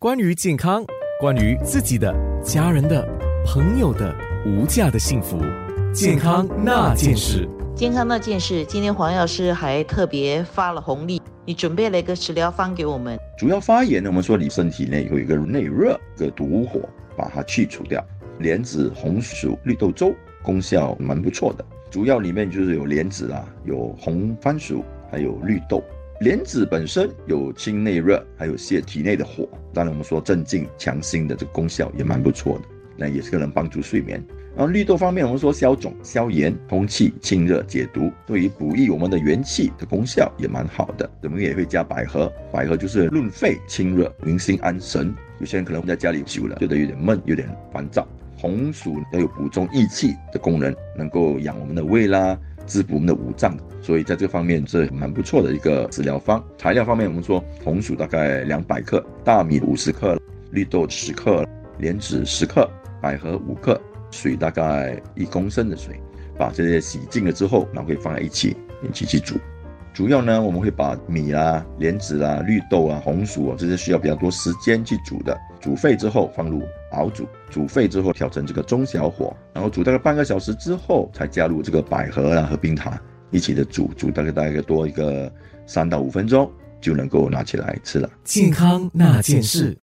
[0.00, 0.82] 关于健康，
[1.20, 2.10] 关于自己的、
[2.42, 3.06] 家人的、
[3.44, 5.38] 朋友的无价的幸福，
[5.92, 7.46] 健康那件事。
[7.76, 13.18] 健康那件事，今天黄药师还特别发了红利，你准备了一个食疗方给我们。
[13.36, 16.80] 主要发炎呢，我们说你身体内有一个内热的毒火，
[17.14, 18.02] 把它去除掉。
[18.38, 25.84] 莲子红薯绿豆粥功效蛮不错的，主要里面就是有莲子啊，有红番薯，还有绿豆。
[26.20, 29.48] 莲子本身有清内热，还有泻体内的火。
[29.72, 34.22] 当然，我们说镇静强心的这个功效也蛮不错的，那也是能帮助睡眠。
[34.54, 41.10] 然后绿豆方面，我们说消肿、消炎、通气、清热、解毒，对于补益我们的元气的功效也蛮好的。
[41.22, 45.14] 我们也会加百合，百合就是润肺清热、宁心安神。
[45.38, 48.06] 有些人可能在家里久了，觉得有点闷、有点烦躁。
[48.36, 52.38] 红薯要有补中益气的功能，能够养我们的胃啦，
[52.70, 56.42] 滋补我们的五脏，所以在这方面是蛮不错的一个治疗方。
[56.56, 60.16] 材料方面，我们说红薯大概两百克，大米五十克，
[60.52, 61.44] 绿豆十克，
[61.78, 62.70] 莲子十克，
[63.02, 63.78] 百合五克，
[64.12, 66.00] 水大概一公升的水，
[66.38, 68.56] 把这些洗净了之后，然后可以放在一起
[68.88, 69.34] 一起去煮。
[69.92, 82.96] 主要呢，我们会把米啊、莲子啊、绿豆啊、红薯啊这些需要比较多时间去煮的，煮沸之后放入熬煮，煮沸之后调成这个中小火，然后煮大概半个小时之后，才加入这个百合啊和冰糖
[83.30, 85.30] 一起的煮，煮大概大概多一个
[85.66, 88.08] 三到五分钟就能够拿起来吃了。
[88.24, 89.76] 健康那件事。